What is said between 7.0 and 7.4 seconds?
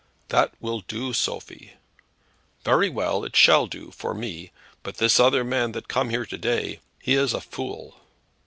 is a